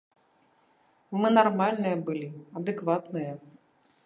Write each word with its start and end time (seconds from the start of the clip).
Мы 1.19 1.27
нармальныя 1.37 2.01
былі, 2.09 2.29
адэкватныя. 2.61 3.31